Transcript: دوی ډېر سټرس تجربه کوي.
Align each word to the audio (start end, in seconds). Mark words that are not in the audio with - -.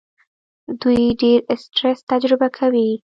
دوی 0.81 1.01
ډېر 1.21 1.39
سټرس 1.63 1.99
تجربه 2.11 2.47
کوي. 2.57 2.89